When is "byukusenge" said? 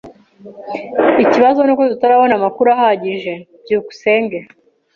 3.61-4.37